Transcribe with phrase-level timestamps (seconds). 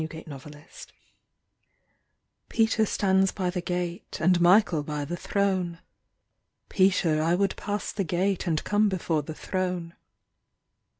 [0.01, 0.93] 75 DOOMSDAY
[2.49, 5.77] Peter stands by the gate, And Michael by the throne.
[6.69, 9.93] "Peter, I would pass the gate And come before the throne."